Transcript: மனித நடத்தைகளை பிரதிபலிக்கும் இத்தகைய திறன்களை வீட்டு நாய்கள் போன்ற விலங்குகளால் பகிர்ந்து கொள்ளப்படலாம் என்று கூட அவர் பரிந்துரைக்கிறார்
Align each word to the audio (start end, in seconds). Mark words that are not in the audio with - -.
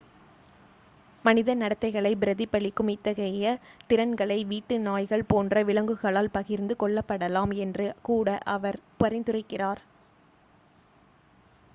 மனித 1.25 1.55
நடத்தைகளை 1.55 2.11
பிரதிபலிக்கும் 2.15 2.89
இத்தகைய 2.89 3.51
திறன்களை 3.87 4.39
வீட்டு 4.43 4.77
நாய்கள் 4.79 5.25
போன்ற 5.25 5.63
விலங்குகளால் 5.63 6.33
பகிர்ந்து 6.33 6.75
கொள்ளப்படலாம் 6.79 7.53
என்று 7.59 7.87
கூட 8.01 8.27
அவர் 8.55 8.79
பரிந்துரைக்கிறார் 8.99 9.83